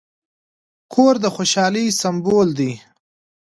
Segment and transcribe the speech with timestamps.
[0.93, 2.71] کور د خوشحالۍ سمبول دی.